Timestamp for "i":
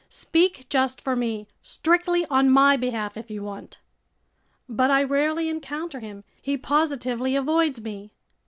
4.89-5.03